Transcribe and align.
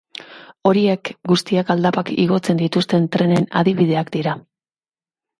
Horiek 0.67 1.09
guztiak 1.31 1.67
aldapak 1.73 2.09
igotzen 2.23 2.61
dituzten 2.61 3.05
trenen 3.17 3.45
adibideak 3.61 4.09
dira. 4.17 4.33